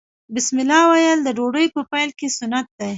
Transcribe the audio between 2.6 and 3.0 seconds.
دي.